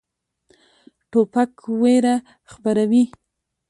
توپک 1.11 1.51
ویره 1.81 2.15
خپروي. 2.51 3.03